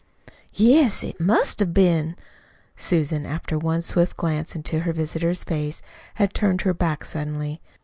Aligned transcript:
"Yes, 0.55 1.03
it 1.03 1.19
must 1.19 1.59
have 1.59 1.75
been." 1.75 2.15
Susan, 2.75 3.23
after 3.23 3.55
one 3.55 3.83
swift 3.83 4.17
glance 4.17 4.55
into 4.55 4.79
her 4.79 4.93
visitor's 4.93 5.43
face, 5.43 5.83
had 6.15 6.33
turned 6.33 6.61
her 6.61 6.73
back 6.73 7.05
suddenly. 7.05 7.61